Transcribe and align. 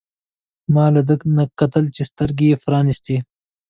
ما 0.73 0.85
لا 0.93 1.01
ده 1.09 1.15
ته 1.21 1.43
کتل 1.59 1.85
چې 1.95 2.01
سترګې 2.11 2.47
يې 2.51 2.61
پرانیستې. 2.63 3.15